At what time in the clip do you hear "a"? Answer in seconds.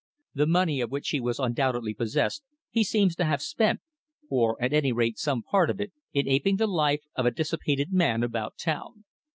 7.27-7.29